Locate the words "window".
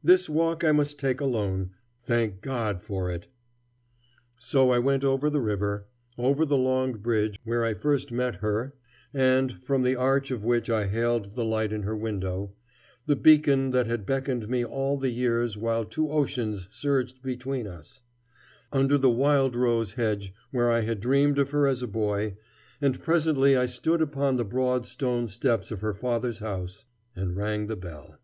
11.96-12.52